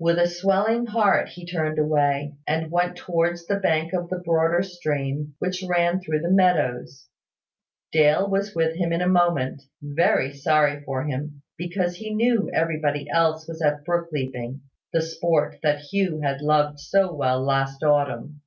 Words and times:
With 0.00 0.18
a 0.18 0.26
swelling 0.26 0.86
heart 0.86 1.28
he 1.28 1.46
turned 1.46 1.78
away, 1.78 2.34
and 2.48 2.68
went 2.68 2.96
towards 2.96 3.46
the 3.46 3.60
bank 3.60 3.92
of 3.92 4.08
the 4.08 4.18
broader 4.18 4.60
stream 4.64 5.36
which 5.38 5.62
ran 5.62 6.00
through 6.00 6.18
the 6.22 6.32
meadows. 6.32 7.06
Dale 7.92 8.28
was 8.28 8.56
with 8.56 8.74
him 8.74 8.92
in 8.92 9.00
a 9.00 9.06
moment, 9.08 9.62
very 9.80 10.32
sorry 10.34 10.82
for 10.82 11.04
him, 11.04 11.42
because 11.56 12.02
everybody 12.52 13.08
else 13.08 13.46
was 13.46 13.62
at 13.62 13.84
brook 13.84 14.08
leaping, 14.12 14.62
the 14.92 15.00
sport 15.00 15.60
that 15.62 15.78
Hugh 15.78 16.20
had 16.22 16.40
loved 16.40 16.80
so 16.80 17.14
well 17.14 17.40
last 17.40 17.84
autumn. 17.84 18.40